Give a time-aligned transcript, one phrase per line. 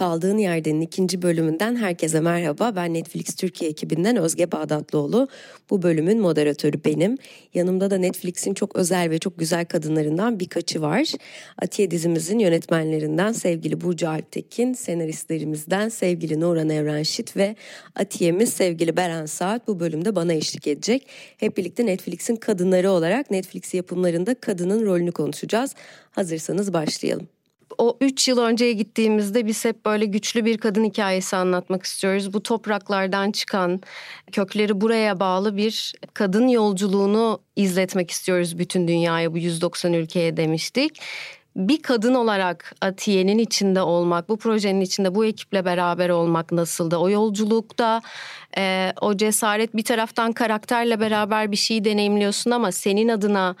[0.00, 2.76] Kaldığın Yerden'in ikinci bölümünden herkese merhaba.
[2.76, 5.28] Ben Netflix Türkiye ekibinden Özge Bağdatlıoğlu.
[5.70, 7.18] Bu bölümün moderatörü benim.
[7.54, 11.12] Yanımda da Netflix'in çok özel ve çok güzel kadınlarından birkaçı var.
[11.62, 17.56] Atiye dizimizin yönetmenlerinden sevgili Burcu Alptekin, senaristlerimizden sevgili Nurhan Evrenşit ve
[17.96, 21.06] Atiye'miz sevgili Beren Saat bu bölümde bana eşlik edecek.
[21.36, 25.74] Hep birlikte Netflix'in kadınları olarak Netflix yapımlarında kadının rolünü konuşacağız.
[26.10, 27.28] Hazırsanız başlayalım
[27.78, 32.32] o 3 yıl önceye gittiğimizde biz hep böyle güçlü bir kadın hikayesi anlatmak istiyoruz.
[32.32, 33.80] Bu topraklardan çıkan,
[34.32, 41.00] kökleri buraya bağlı bir kadın yolculuğunu izletmek istiyoruz bütün dünyaya bu 190 ülkeye demiştik
[41.56, 46.96] bir kadın olarak Atiye'nin içinde olmak, bu projenin içinde bu ekiple beraber olmak nasıldı?
[46.96, 48.00] O yolculukta
[48.58, 53.56] e, o cesaret bir taraftan karakterle beraber bir şeyi deneyimliyorsun ama senin adına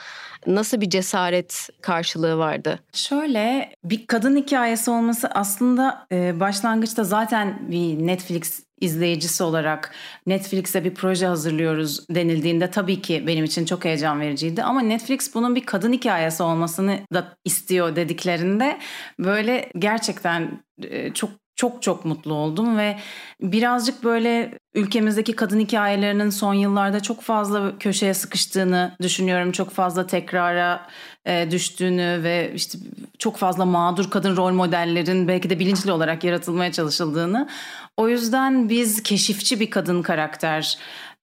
[0.46, 2.78] nasıl bir cesaret karşılığı vardı?
[2.92, 9.94] Şöyle bir kadın hikayesi olması aslında e, başlangıçta zaten bir Netflix izleyicisi olarak
[10.26, 14.62] Netflix'e bir proje hazırlıyoruz denildiğinde tabii ki benim için çok heyecan vericiydi.
[14.62, 18.78] Ama Netflix bunun bir kadın hikayesi olmasını da istiyor dediklerinde
[19.18, 22.96] böyle gerçekten e, çok çok çok mutlu oldum ve
[23.40, 29.52] birazcık böyle ülkemizdeki kadın hikayelerinin son yıllarda çok fazla köşeye sıkıştığını düşünüyorum.
[29.52, 30.86] Çok fazla tekrara
[31.24, 32.78] e, düştüğünü ve işte
[33.18, 37.48] çok fazla mağdur kadın rol modellerin belki de bilinçli olarak yaratılmaya çalışıldığını.
[37.96, 40.78] O yüzden biz keşifçi bir kadın karakter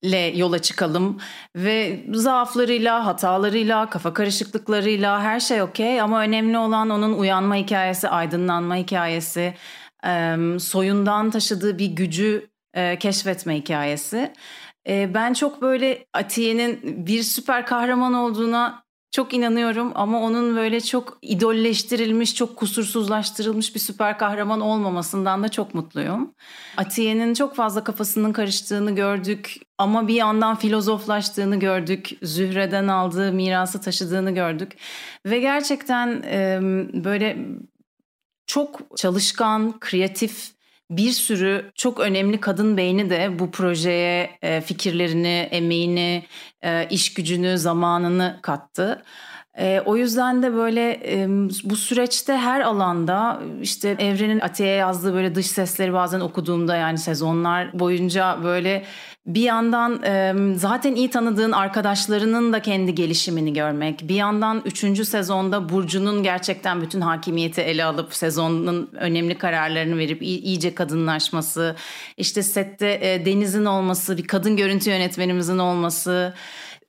[0.04, 1.20] le yola çıkalım
[1.56, 8.77] ve zaaflarıyla, hatalarıyla, kafa karışıklıklarıyla her şey okey ama önemli olan onun uyanma hikayesi, aydınlanma
[8.77, 9.54] hikayesi,
[10.59, 12.49] soyundan taşıdığı bir gücü
[13.01, 14.33] keşfetme hikayesi.
[14.89, 22.34] Ben çok böyle Atiye'nin bir süper kahraman olduğuna çok inanıyorum ama onun böyle çok idolleştirilmiş,
[22.34, 26.34] çok kusursuzlaştırılmış bir süper kahraman olmamasından da çok mutluyum.
[26.77, 32.11] Atiye'nin çok fazla kafasının karıştığını gördük ama bir yandan filozoflaştığını gördük.
[32.22, 34.72] Zühre'den aldığı mirası taşıdığını gördük.
[35.27, 36.22] Ve gerçekten
[37.05, 37.37] böyle
[38.47, 40.57] çok çalışkan, kreatif
[40.91, 46.25] bir sürü çok önemli kadın beyni de bu projeye e, fikirlerini, emeğini,
[46.62, 49.03] e, iş gücünü, zamanını kattı.
[49.59, 51.01] E, o yüzden de böyle
[51.65, 57.78] bu süreçte her alanda işte Evren'in Atiye'ye yazdığı böyle dış sesleri bazen okuduğumda yani sezonlar
[57.78, 58.84] boyunca böyle
[59.26, 60.00] bir yandan
[60.56, 64.09] zaten iyi tanıdığın arkadaşlarının da kendi gelişimini görmek.
[64.09, 70.75] Bir yandan üçüncü sezonda Burcu'nun gerçekten bütün hakimiyeti ele alıp sezonun önemli kararlarını verip iyice
[70.75, 71.76] kadınlaşması.
[72.16, 76.34] işte sette Deniz'in olması, bir kadın görüntü yönetmenimizin olması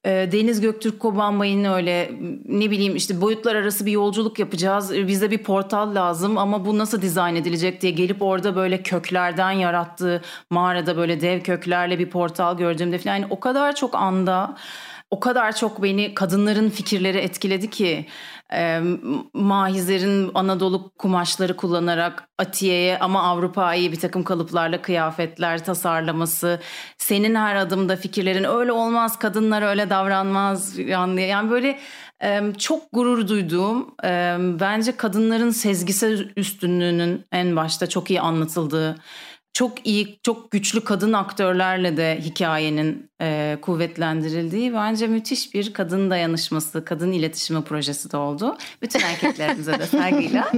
[0.07, 2.11] Deniz Göktürk Kobanbay'ın öyle
[2.45, 4.93] ne bileyim işte boyutlar arası bir yolculuk yapacağız.
[5.07, 10.21] Bize bir portal lazım ama bu nasıl dizayn edilecek diye gelip orada böyle köklerden yarattığı
[10.49, 14.55] mağarada böyle dev köklerle bir portal gördüğümde falan yani o kadar çok anda
[15.11, 18.05] o kadar çok beni kadınların fikirleri etkiledi ki
[18.53, 18.81] e,
[19.33, 26.59] Mahizer'in Anadolu kumaşları kullanarak Atiye'ye ama Avrupa'yı bir takım kalıplarla kıyafetler tasarlaması,
[26.97, 31.79] senin her adımda fikirlerin öyle olmaz, kadınlar öyle davranmaz yani, yani böyle
[32.23, 38.95] e, çok gurur duyduğum, e, bence kadınların sezgisel üstünlüğünün en başta çok iyi anlatıldığı
[39.57, 46.85] çok iyi, çok güçlü kadın aktörlerle de hikayenin e, kuvvetlendirildiği bence müthiş bir kadın dayanışması,
[46.85, 48.57] kadın iletişimi projesi de oldu.
[48.81, 50.51] Bütün erkeklerimize de saygıyla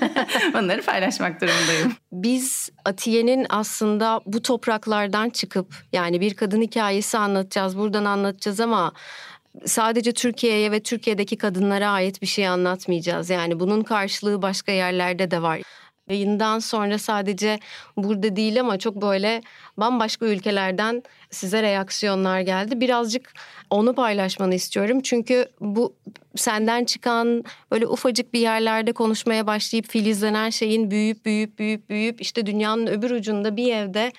[0.54, 1.92] bunları paylaşmak durumundayım.
[2.12, 8.92] Biz Atiye'nin aslında bu topraklardan çıkıp yani bir kadın hikayesi anlatacağız, buradan anlatacağız ama
[9.64, 13.30] sadece Türkiye'ye ve Türkiye'deki kadınlara ait bir şey anlatmayacağız.
[13.30, 15.60] Yani bunun karşılığı başka yerlerde de var.
[16.08, 17.58] Yayından sonra sadece
[17.96, 19.42] burada değil ama çok böyle
[19.76, 21.02] bambaşka ülkelerden
[21.36, 22.80] size reaksiyonlar geldi.
[22.80, 23.32] Birazcık
[23.70, 25.00] onu paylaşmanı istiyorum.
[25.00, 25.94] Çünkü bu
[26.36, 32.46] senden çıkan böyle ufacık bir yerlerde konuşmaya başlayıp filizlenen şeyin büyüyüp büyüyüp büyüyüp büyüyüp işte
[32.46, 34.12] dünyanın öbür ucunda bir evde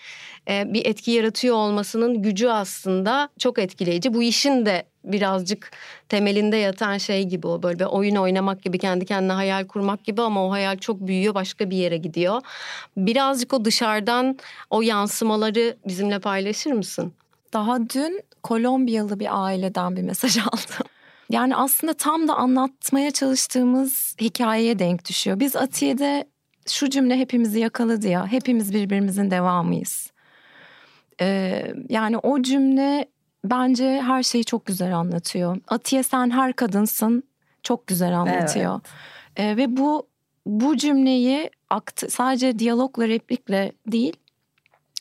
[0.50, 4.14] e, bir etki yaratıyor olmasının gücü aslında çok etkileyici.
[4.14, 5.72] Bu işin de birazcık
[6.10, 10.22] temelinde yatan şey gibi o böyle bir oyun oynamak gibi kendi kendine hayal kurmak gibi
[10.22, 12.42] ama o hayal çok büyüyor başka bir yere gidiyor.
[12.98, 14.38] Birazcık o dışarıdan
[14.70, 17.07] o yansımaları bizimle paylaşır mısın?
[17.58, 20.88] Daha dün Kolombiyalı bir aileden bir mesaj aldım.
[21.30, 25.40] Yani aslında tam da anlatmaya çalıştığımız hikayeye denk düşüyor.
[25.40, 26.28] Biz Atiye'de
[26.68, 28.28] şu cümle hepimizi yakaladı ya.
[28.28, 30.12] Hepimiz birbirimizin devamıyız.
[31.22, 33.08] Ee, yani o cümle
[33.46, 35.58] bence her şeyi çok güzel anlatıyor.
[35.68, 37.24] Atiye sen her kadınsın
[37.64, 38.82] çok güzel anlatıyor.
[39.36, 39.50] Evet.
[39.50, 40.08] Ee, ve bu
[40.46, 41.50] bu cümleyi
[42.10, 44.14] sadece diyalogla replikle değil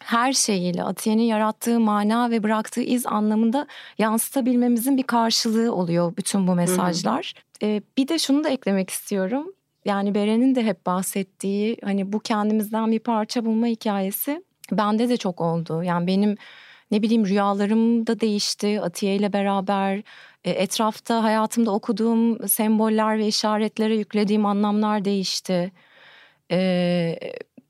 [0.03, 3.67] her şeyiyle Atiye'nin yarattığı mana ve bıraktığı iz anlamında
[3.99, 7.33] yansıtabilmemizin bir karşılığı oluyor bütün bu mesajlar.
[7.61, 7.71] Hı hı.
[7.71, 9.53] Ee, bir de şunu da eklemek istiyorum.
[9.85, 15.41] Yani Beren'in de hep bahsettiği hani bu kendimizden bir parça bulma hikayesi bende de çok
[15.41, 15.83] oldu.
[15.83, 16.37] Yani benim
[16.91, 20.03] ne bileyim rüyalarım da değişti Atiye ile beraber.
[20.45, 25.73] E, etrafta hayatımda okuduğum semboller ve işaretlere yüklediğim anlamlar değişti.
[26.51, 27.19] Ee,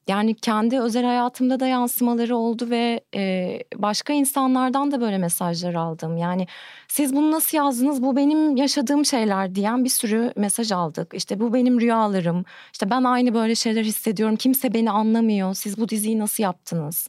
[0.08, 6.16] yani kendi özel hayatımda da yansımaları oldu ve e, başka insanlardan da böyle mesajlar aldım.
[6.16, 6.46] Yani
[6.88, 8.02] siz bunu nasıl yazdınız?
[8.02, 11.14] Bu benim yaşadığım şeyler diyen bir sürü mesaj aldık.
[11.14, 12.44] İşte bu benim rüyalarım.
[12.72, 14.36] İşte ben aynı böyle şeyler hissediyorum.
[14.36, 15.54] Kimse beni anlamıyor.
[15.54, 17.08] Siz bu diziyi nasıl yaptınız?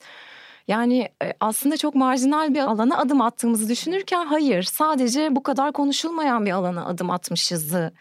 [0.67, 1.09] Yani
[1.39, 6.85] aslında çok marjinal bir alana adım attığımızı düşünürken hayır sadece bu kadar konuşulmayan bir alana
[6.85, 7.91] adım atmışızı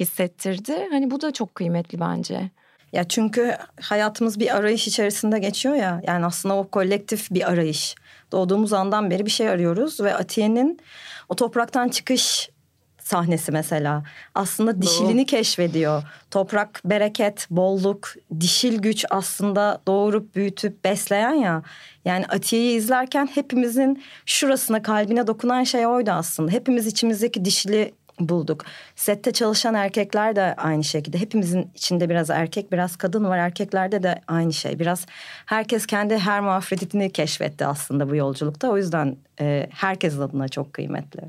[0.00, 0.88] hissettirdi.
[0.90, 2.50] Hani bu da çok kıymetli bence.
[2.92, 6.02] Ya çünkü hayatımız bir arayış içerisinde geçiyor ya.
[6.06, 7.94] Yani aslında o kolektif bir arayış.
[8.32, 10.80] Doğduğumuz andan beri bir şey arıyoruz ve Atiye'nin
[11.28, 12.50] o topraktan çıkış
[12.98, 14.02] sahnesi mesela
[14.34, 15.26] aslında dişilini Doğru.
[15.26, 16.02] keşfediyor.
[16.30, 21.62] Toprak bereket, bolluk, dişil güç aslında doğurup büyütüp besleyen ya.
[22.04, 26.52] Yani Atiye'yi izlerken hepimizin şurasına kalbine dokunan şey oydu aslında.
[26.52, 27.94] Hepimiz içimizdeki dişili
[28.28, 28.64] bulduk.
[28.96, 31.20] Sette çalışan erkekler de aynı şekilde.
[31.20, 33.38] Hepimizin içinde biraz erkek, biraz kadın var.
[33.38, 34.78] Erkeklerde de aynı şey.
[34.78, 35.06] Biraz
[35.46, 38.68] herkes kendi her muafreditini keşfetti aslında bu yolculukta.
[38.70, 41.22] O yüzden e, herkes adına çok kıymetli.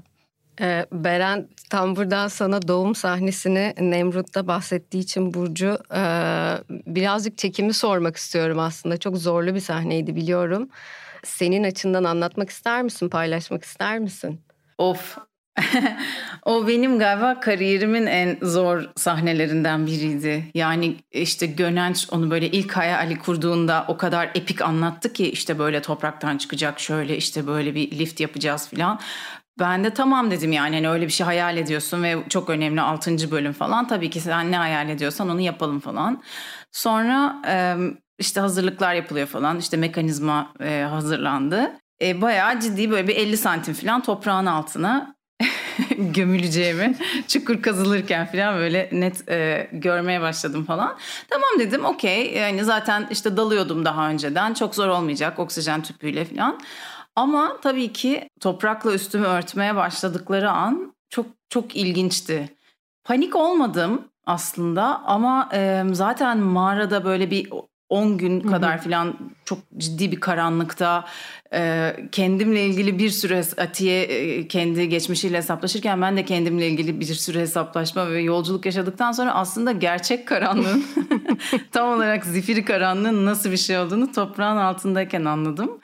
[0.61, 6.01] Ee, Beren tam buradan sana doğum sahnesini Nemrut'ta bahsettiği için Burcu e,
[6.69, 8.97] birazcık çekimi sormak istiyorum aslında.
[8.97, 10.69] Çok zorlu bir sahneydi biliyorum.
[11.23, 14.41] Senin açından anlatmak ister misin, paylaşmak ister misin?
[14.77, 15.17] Of
[16.45, 20.45] o benim galiba kariyerimin en zor sahnelerinden biriydi.
[20.53, 25.81] Yani işte Gönenç onu böyle ilk hayali kurduğunda o kadar epik anlattı ki işte böyle
[25.81, 28.99] topraktan çıkacak şöyle işte böyle bir lift yapacağız filan.
[29.59, 33.31] Ben de tamam dedim yani hani öyle bir şey hayal ediyorsun ve çok önemli 6.
[33.31, 33.87] bölüm falan.
[33.87, 36.23] Tabii ki sen ne hayal ediyorsan onu yapalım falan.
[36.71, 37.41] Sonra
[38.19, 39.59] işte hazırlıklar yapılıyor falan.
[39.59, 40.53] İşte mekanizma
[40.89, 41.71] hazırlandı.
[42.01, 45.12] E, bayağı ciddi böyle bir 50 santim falan toprağın altına
[46.13, 46.95] gömüleceğimi
[47.27, 50.97] çukur kazılırken falan böyle net e, görmeye başladım falan.
[51.29, 56.59] Tamam dedim okey yani zaten işte dalıyordum daha önceden çok zor olmayacak oksijen tüpüyle falan.
[57.15, 62.49] Ama tabii ki toprakla üstümü örtmeye başladıkları an çok çok ilginçti.
[63.03, 67.49] Panik olmadım aslında ama e, zaten mağarada böyle bir
[67.93, 71.05] 10 gün kadar falan çok ciddi bir karanlıkta
[71.53, 77.05] e, kendimle ilgili bir sürü Atiye e, kendi geçmişiyle hesaplaşırken ben de kendimle ilgili bir
[77.05, 80.85] sürü hesaplaşma ve yolculuk yaşadıktan sonra aslında gerçek karanlığın
[81.71, 85.79] tam olarak zifiri karanlığın nasıl bir şey olduğunu toprağın altındayken anladım.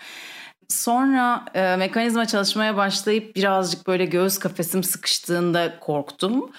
[0.67, 6.51] Sonra e, mekanizma çalışmaya başlayıp birazcık böyle göğüs kafesim sıkıştığında korktum.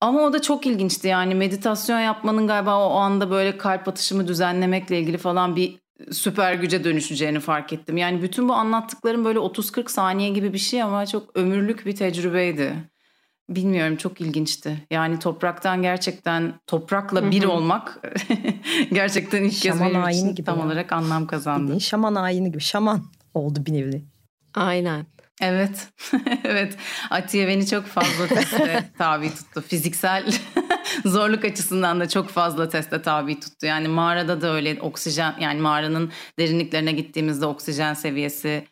[0.00, 5.00] Ama o da çok ilginçti yani meditasyon yapmanın galiba o anda böyle kalp atışımı düzenlemekle
[5.00, 5.78] ilgili falan bir
[6.10, 7.96] süper güce dönüşeceğini fark ettim.
[7.96, 12.74] Yani bütün bu anlattıklarım böyle 30-40 saniye gibi bir şey ama çok ömürlük bir tecrübeydi.
[13.48, 14.86] Bilmiyorum çok ilginçti.
[14.90, 18.00] Yani topraktan gerçekten toprakla bir olmak
[18.92, 20.66] gerçekten ilk kez Şaman benim için gibi tam ya.
[20.66, 21.80] olarak anlam kazandı.
[21.80, 23.04] Şaman ayini gibi şaman
[23.34, 24.04] oldu bir nevi.
[24.54, 25.06] Aynen.
[25.40, 25.88] Evet,
[26.44, 26.76] evet.
[27.10, 29.60] Atiye beni çok fazla teste tabi tuttu.
[29.60, 30.24] Fiziksel
[31.04, 33.66] zorluk açısından da çok fazla teste tabi tuttu.
[33.66, 38.66] Yani mağarada da öyle oksijen, yani mağaranın derinliklerine gittiğimizde oksijen seviyesi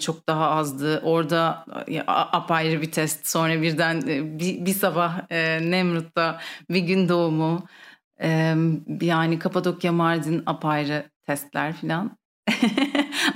[0.00, 1.00] çok daha azdı.
[1.04, 1.66] Orada
[2.06, 3.26] apayrı bir test.
[3.26, 4.02] Sonra birden
[4.38, 5.30] bir, bir sabah
[5.60, 7.66] Nemrut'ta bir gün doğumu.
[9.00, 12.16] Yani Kapadokya Mardin apayrı testler falan.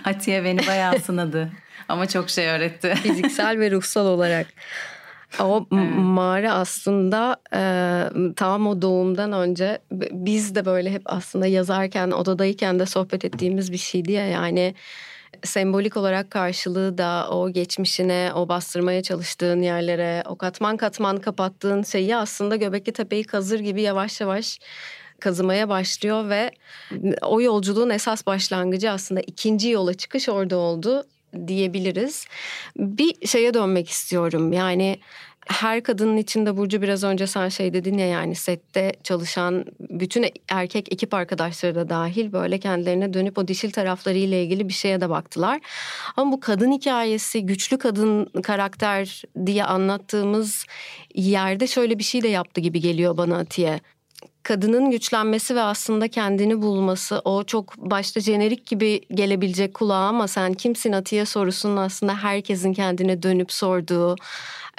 [0.04, 1.52] Atiye beni bayağı sınadı.
[1.88, 2.94] Ama çok şey öğretti.
[3.02, 4.46] Fiziksel ve ruhsal olarak.
[5.40, 5.90] O evet.
[5.96, 7.62] mağara aslında e,
[8.36, 9.78] tam o doğumdan önce
[10.12, 14.74] biz de böyle hep aslında yazarken odadayken de sohbet ettiğimiz bir şeydi ya yani
[15.44, 22.16] sembolik olarak karşılığı da o geçmişine, o bastırmaya çalıştığın yerlere, o katman katman kapattığın şeyi
[22.16, 24.58] aslında Göbekli Tepe'yi kazır gibi yavaş yavaş
[25.20, 26.50] kazımaya başlıyor ve
[27.22, 31.04] o yolculuğun esas başlangıcı aslında ikinci yola çıkış orada oldu
[31.48, 32.26] diyebiliriz.
[32.76, 34.52] Bir şeye dönmek istiyorum.
[34.52, 34.98] Yani
[35.46, 40.92] her kadının içinde Burcu biraz önce sen şey dedin ya yani sette çalışan bütün erkek
[40.92, 45.10] ekip arkadaşları da dahil böyle kendilerine dönüp o dişil tarafları ile ilgili bir şeye de
[45.10, 45.60] baktılar.
[46.16, 50.64] Ama bu kadın hikayesi güçlü kadın karakter diye anlattığımız
[51.14, 53.80] yerde şöyle bir şey de yaptı gibi geliyor bana Atiye
[54.46, 60.54] kadının güçlenmesi ve aslında kendini bulması o çok başta jenerik gibi gelebilecek kulağa ama sen
[60.54, 64.16] kimsin Atiye sorusunun aslında herkesin kendine dönüp sorduğu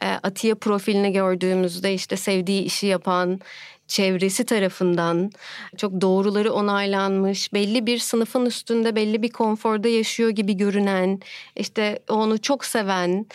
[0.02, 3.40] e, Atiye profilini gördüğümüzde işte sevdiği işi yapan
[3.88, 5.32] çevresi tarafından
[5.78, 11.20] çok doğruları onaylanmış, belli bir sınıfın üstünde belli bir konforda yaşıyor gibi görünen,
[11.56, 13.26] işte onu çok seven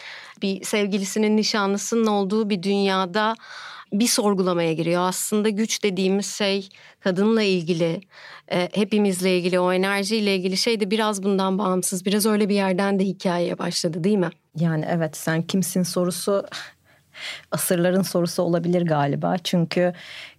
[0.43, 3.35] bir sevgilisinin nişanlısının olduğu bir dünyada
[3.93, 5.03] bir sorgulamaya giriyor.
[5.03, 6.69] Aslında güç dediğimiz şey
[7.01, 8.01] kadınla ilgili,
[8.53, 12.07] e, hepimizle ilgili, o enerjiyle ilgili şey de biraz bundan bağımsız.
[12.07, 14.31] Biraz öyle bir yerden de hikayeye başladı değil mi?
[14.57, 16.47] Yani evet sen kimsin sorusu
[17.51, 19.37] asırların sorusu olabilir galiba.
[19.45, 19.93] Çünkü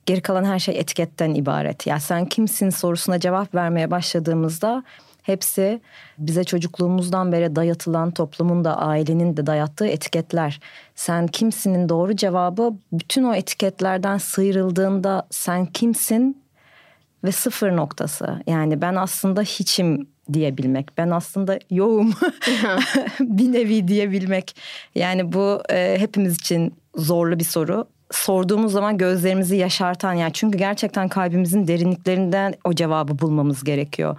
[0.05, 1.87] geri kalan her şey etiketten ibaret.
[1.87, 4.83] Ya sen kimsin sorusuna cevap vermeye başladığımızda
[5.23, 5.81] hepsi
[6.17, 10.59] bize çocukluğumuzdan beri dayatılan toplumun da ailenin de dayattığı etiketler.
[10.95, 16.43] Sen kimsinin doğru cevabı bütün o etiketlerden sıyrıldığında sen kimsin
[17.23, 18.39] ve sıfır noktası.
[18.47, 20.97] Yani ben aslında hiçim diyebilmek.
[20.97, 22.13] Ben aslında yoğum
[23.19, 24.55] bir nevi diyebilmek.
[24.95, 27.87] Yani bu e, hepimiz için zorlu bir soru.
[28.11, 34.17] Sorduğumuz zaman gözlerimizi yaşartan yani çünkü gerçekten kalbimizin derinliklerinden o cevabı bulmamız gerekiyor.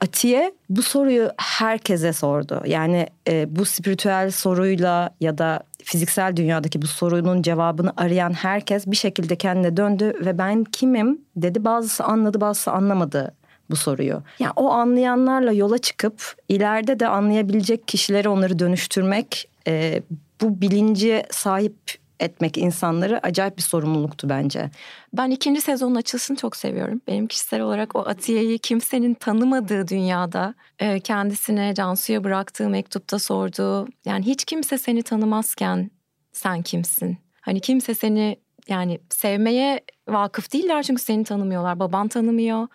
[0.00, 2.62] Atiye bu soruyu herkese sordu.
[2.66, 8.96] Yani e, bu spiritüel soruyla ya da fiziksel dünyadaki bu sorunun cevabını arayan herkes bir
[8.96, 11.64] şekilde kendine döndü ve ben kimim dedi.
[11.64, 13.34] Bazısı anladı, bazısı anlamadı
[13.70, 14.22] bu soruyu.
[14.38, 20.02] Yani o anlayanlarla yola çıkıp ileride de anlayabilecek kişilere onları dönüştürmek, e,
[20.40, 21.76] bu bilinci sahip
[22.20, 24.70] etmek insanları acayip bir sorumluluktu bence.
[25.12, 27.00] Ben ikinci sezonun açılışını çok seviyorum.
[27.06, 34.26] Benim kişisel olarak o Atiye'yi kimsenin tanımadığı dünyada e, kendisine Cansu'ya bıraktığı mektupta sorduğu yani
[34.26, 35.90] hiç kimse seni tanımazken
[36.32, 37.18] sen kimsin?
[37.40, 38.36] Hani kimse seni
[38.68, 41.78] yani sevmeye vakıf değiller çünkü seni tanımıyorlar.
[41.80, 42.68] Baban tanımıyor.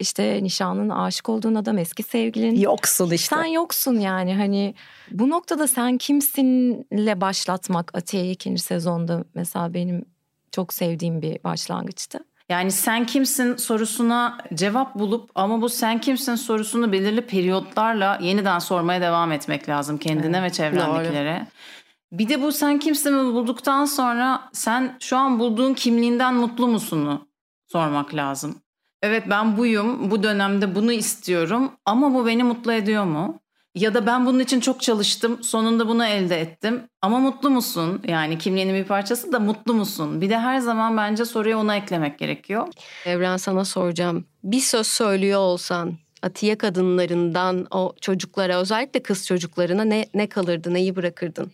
[0.00, 2.56] İşte nişanlının aşık olduğun adam eski sevgilin.
[2.56, 3.36] Yoksun işte.
[3.36, 4.74] Sen yoksun yani hani
[5.10, 10.04] bu noktada sen kimsinle başlatmak Atiye ikinci sezonda mesela benim
[10.52, 12.18] çok sevdiğim bir başlangıçtı.
[12.48, 19.00] Yani sen kimsin sorusuna cevap bulup ama bu sen kimsin sorusunu belirli periyotlarla yeniden sormaya
[19.00, 21.36] devam etmek lazım kendine evet, ve çevrendekilere.
[21.40, 22.18] Doğru.
[22.18, 27.28] Bir de bu sen kimsin bulduktan sonra sen şu an bulduğun kimliğinden mutlu musunu
[27.66, 28.62] sormak lazım.
[29.02, 33.40] Evet ben buyum, bu dönemde bunu istiyorum ama bu beni mutlu ediyor mu?
[33.74, 38.02] Ya da ben bunun için çok çalıştım, sonunda bunu elde ettim ama mutlu musun?
[38.08, 40.20] Yani kimliğinin bir parçası da mutlu musun?
[40.20, 42.68] Bir de her zaman bence soruya ona eklemek gerekiyor.
[43.06, 44.24] Evren sana soracağım.
[44.44, 50.96] Bir söz söylüyor olsan Atiye kadınlarından o çocuklara özellikle kız çocuklarına ne, ne kalırdı, neyi
[50.96, 51.52] bırakırdın?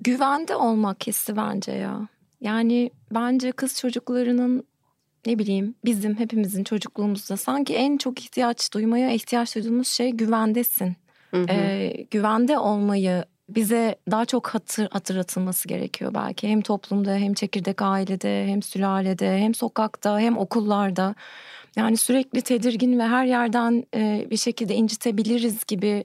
[0.00, 2.08] Güvende olmak hissi bence ya.
[2.40, 4.64] Yani bence kız çocuklarının
[5.26, 10.96] ne bileyim bizim hepimizin çocukluğumuzda sanki en çok ihtiyaç duymaya ihtiyaç duyduğumuz şey güvendesin.
[11.30, 11.46] Hı hı.
[11.50, 16.48] Ee, güvende olmayı bize daha çok hatır, hatırlatılması gerekiyor belki.
[16.48, 21.14] Hem toplumda hem çekirdek ailede hem sülalede hem sokakta hem okullarda.
[21.76, 26.04] Yani sürekli tedirgin ve her yerden e, bir şekilde incitebiliriz gibi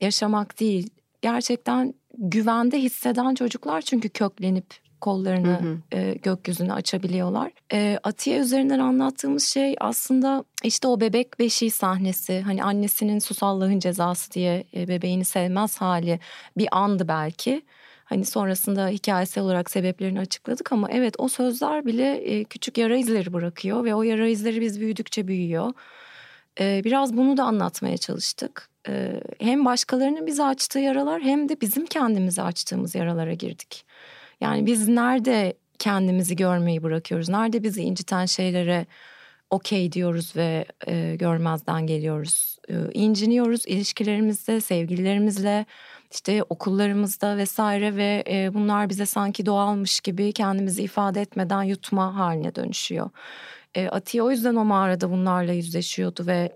[0.00, 0.90] yaşamak değil.
[1.22, 5.98] Gerçekten güvende hisseden çocuklar çünkü köklenip kollarını hı hı.
[5.98, 7.52] E, gökyüzüne açabiliyorlar.
[7.72, 12.40] E, Atiye üzerinden anlattığımız şey aslında işte o bebek beşiği sahnesi.
[12.40, 16.20] Hani annesinin susallığın cezası diye e, bebeğini sevmez hali
[16.56, 17.62] bir andı belki.
[18.04, 23.32] Hani sonrasında hikayesel olarak sebeplerini açıkladık ama evet o sözler bile e, küçük yara izleri
[23.32, 25.72] bırakıyor ve o yara izleri biz büyüdükçe büyüyor.
[26.60, 28.68] E, biraz bunu da anlatmaya çalıştık.
[28.88, 33.84] E, hem başkalarının bize açtığı yaralar hem de bizim kendimize açtığımız yaralara girdik.
[34.44, 37.28] Yani biz nerede kendimizi görmeyi bırakıyoruz?
[37.28, 38.86] Nerede bizi inciten şeylere
[39.50, 42.58] okey diyoruz ve e, görmezden geliyoruz?
[42.68, 45.66] E, inciniyoruz ilişkilerimizde, sevgililerimizle,
[46.12, 52.54] işte okullarımızda vesaire ve e, bunlar bize sanki doğalmış gibi kendimizi ifade etmeden yutma haline
[52.54, 53.10] dönüşüyor.
[53.74, 56.52] E, Atiye o yüzden o mağarada bunlarla yüzleşiyordu ve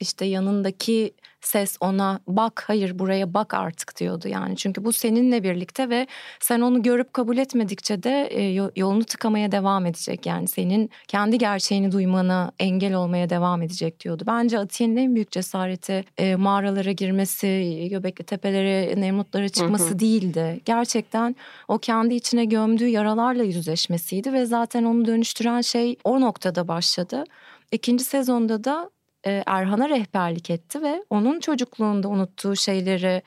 [0.00, 1.14] işte yanındaki
[1.46, 4.56] ses ona bak hayır buraya bak artık diyordu yani.
[4.56, 6.06] Çünkü bu seninle birlikte ve
[6.40, 10.26] sen onu görüp kabul etmedikçe de e, yolunu tıkamaya devam edecek.
[10.26, 14.24] Yani senin kendi gerçeğini duymana engel olmaya devam edecek diyordu.
[14.26, 19.98] Bence Atiye'nin en büyük cesareti e, mağaralara girmesi, Göbekli Tepelere, Nemrutlara çıkması hı hı.
[19.98, 20.60] değildi.
[20.64, 21.36] Gerçekten
[21.68, 27.24] o kendi içine gömdüğü yaralarla yüzleşmesiydi ve zaten onu dönüştüren şey o noktada başladı.
[27.72, 28.90] İkinci sezonda da
[29.26, 33.22] e, Erhan'a rehberlik etti ve onun çocukluğunda unuttuğu şeyleri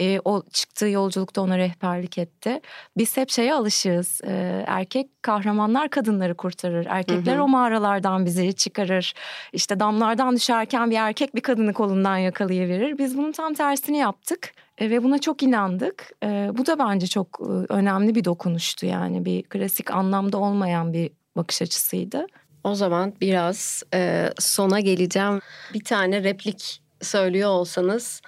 [0.00, 2.60] E, o çıktığı yolculukta ona rehberlik etti.
[2.96, 4.20] Biz hep şeye alışığız.
[4.24, 6.86] E, erkek kahramanlar kadınları kurtarır.
[6.88, 7.42] Erkekler hı hı.
[7.42, 9.14] o mağaralardan bizi çıkarır.
[9.52, 12.98] İşte damlardan düşerken bir erkek bir kadını kolundan yakalayıverir.
[12.98, 14.52] Biz bunun tam tersini yaptık.
[14.78, 16.10] E, ve buna çok inandık.
[16.22, 21.10] E, bu da bence çok e, önemli bir dokunuştu yani bir klasik anlamda olmayan bir
[21.36, 22.26] bakış açısıydı.
[22.64, 25.40] O zaman biraz e, sona geleceğim.
[25.74, 28.20] Bir tane replik söylüyor olsanız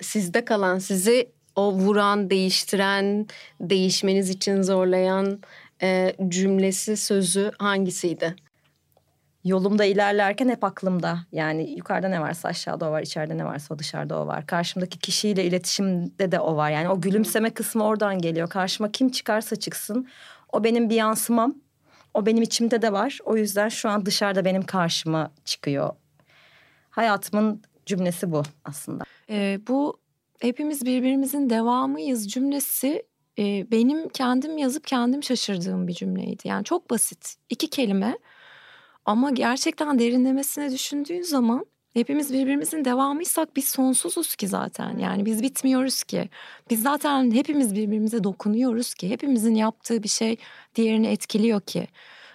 [0.00, 3.26] sizde kalan sizi o vuran, değiştiren,
[3.60, 5.40] değişmeniz için zorlayan
[5.82, 8.36] e, cümlesi, sözü hangisiydi?
[9.44, 11.18] Yolumda ilerlerken hep aklımda.
[11.32, 14.46] Yani yukarıda ne varsa aşağıda o var, içeride ne varsa o dışarıda o var.
[14.46, 16.70] Karşımdaki kişiyle iletişimde de o var.
[16.70, 18.48] Yani o gülümseme kısmı oradan geliyor.
[18.48, 20.08] Karşıma kim çıkarsa çıksın
[20.52, 21.54] o benim bir yansımam.
[22.14, 23.18] O benim içimde de var.
[23.24, 25.90] O yüzden şu an dışarıda benim karşıma çıkıyor.
[26.90, 29.04] Hayatımın cümlesi bu aslında.
[29.30, 30.00] Ee, bu
[30.40, 33.02] hepimiz birbirimizin devamıyız cümlesi
[33.38, 36.48] e, benim kendim yazıp kendim şaşırdığım bir cümleydi.
[36.48, 38.18] Yani çok basit iki kelime
[39.04, 44.98] ama gerçekten derinlemesine düşündüğün zaman hepimiz birbirimizin devamıysak biz sonsuzuz ki zaten.
[44.98, 46.28] Yani biz bitmiyoruz ki.
[46.70, 49.10] Biz zaten hepimiz birbirimize dokunuyoruz ki.
[49.10, 50.36] Hepimizin yaptığı bir şey
[50.74, 51.88] diğerini etkiliyor ki.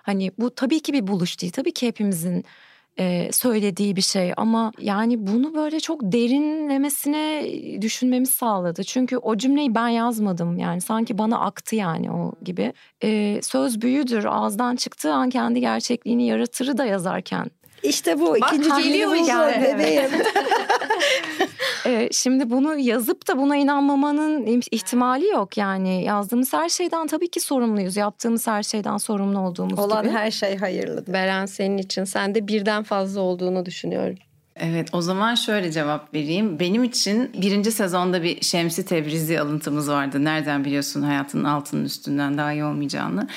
[0.04, 1.52] Hani bu tabii ki bir buluş değil.
[1.52, 2.46] Tabii ki hepimizin
[3.00, 7.46] e, söylediği bir şey ama yani bunu böyle çok derinlemesine
[7.82, 8.84] düşünmemiz sağladı.
[8.84, 12.74] Çünkü o cümleyi ben yazmadım yani sanki bana aktı yani o gibi.
[13.04, 17.52] E, söz büyüdür ağızdan çıktığı an kendi gerçekliğini yaratırı da yazarken
[17.86, 19.63] işte bu Bak, ikinci cümlemiz yani.
[19.63, 20.12] bebeğim.
[21.86, 27.39] ee, şimdi bunu yazıp da buna inanmamanın ihtimali yok yani yazdığımız her şeyden tabii ki
[27.39, 30.10] sorumluyuz yaptığımız her şeyden sorumlu olduğumuz Olan gibi.
[30.10, 31.04] Olan her şey hayırlı.
[31.08, 34.15] Beren senin için sen de birden fazla olduğunu düşünüyorum.
[34.56, 36.60] Evet o zaman şöyle cevap vereyim.
[36.60, 40.24] Benim için birinci sezonda bir Şemsi Tebrizi alıntımız vardı.
[40.24, 43.27] Nereden biliyorsun hayatının altının üstünden daha iyi olmayacağını.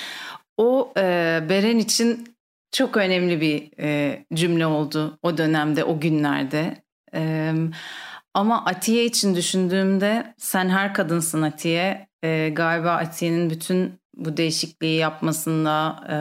[0.57, 1.02] O e,
[1.49, 2.38] Beren için
[2.73, 6.83] çok önemli bir e, cümle oldu o dönemde, o günlerde.
[7.15, 7.53] E,
[8.35, 12.09] ama Atiye için düşündüğümde sen her kadınsın Atiye.
[12.23, 16.16] E, galiba Atiye'nin bütün bu değişikliği yapmasında, e,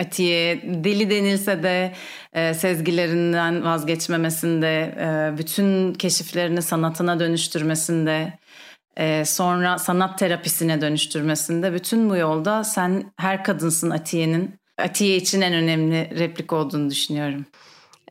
[0.00, 1.92] Atiye deli denilse de
[2.32, 8.38] e, sezgilerinden vazgeçmemesinde, e, bütün keşiflerini sanatına dönüştürmesinde,
[8.96, 15.54] e, sonra sanat terapisine dönüştürmesinde bütün bu yolda sen her kadınsın Atiye'nin Atiye için en
[15.54, 17.46] önemli replik olduğunu düşünüyorum.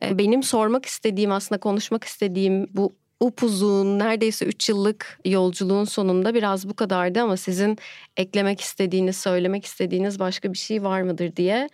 [0.02, 6.68] E, benim sormak istediğim aslında konuşmak istediğim bu upuzun neredeyse 3 yıllık yolculuğun sonunda biraz
[6.68, 7.78] bu kadardı ama sizin
[8.16, 11.68] eklemek istediğiniz, söylemek istediğiniz başka bir şey var mıdır diye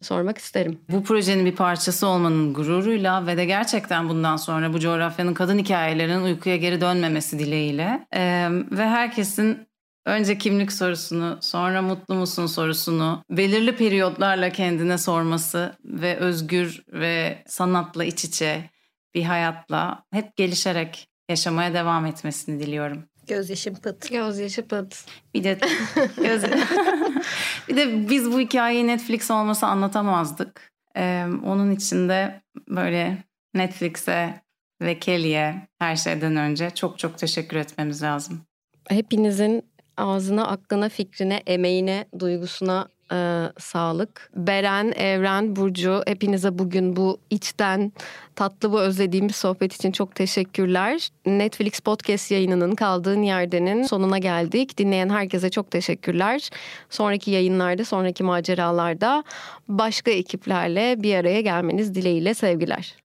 [0.00, 0.78] sormak isterim.
[0.88, 6.22] Bu projenin bir parçası olmanın gururuyla ve de gerçekten bundan sonra bu coğrafyanın kadın hikayelerinin
[6.22, 9.69] uykuya geri dönmemesi dileğiyle ee, ve herkesin
[10.10, 18.04] Önce kimlik sorusunu, sonra mutlu musun sorusunu belirli periyotlarla kendine sorması ve özgür ve sanatla
[18.04, 18.70] iç içe
[19.14, 23.04] bir hayatla hep gelişerek yaşamaya devam etmesini diliyorum.
[23.26, 24.10] Gözyaşım pıt.
[24.10, 25.04] Gözyaşı pıt.
[25.34, 25.58] Bir de
[26.16, 26.42] göz...
[27.68, 30.72] bir de biz bu hikayeyi Netflix olmasa anlatamazdık.
[30.96, 34.42] Ee, onun için de böyle Netflix'e
[34.82, 38.40] ve Kelly'e her şeyden önce çok çok teşekkür etmemiz lazım.
[38.88, 39.69] Hepinizin
[40.00, 44.30] ağzına, aklına, fikrine, emeğine, duygusuna e, sağlık.
[44.36, 47.92] Beren, Evren, Burcu hepinize bugün bu içten
[48.36, 51.08] tatlı bu özlediğim bir sohbet için çok teşekkürler.
[51.26, 54.78] Netflix podcast yayınının kaldığın yerdenin sonuna geldik.
[54.78, 56.50] Dinleyen herkese çok teşekkürler.
[56.90, 59.24] Sonraki yayınlarda, sonraki maceralarda
[59.68, 62.99] başka ekiplerle bir araya gelmeniz dileğiyle sevgiler.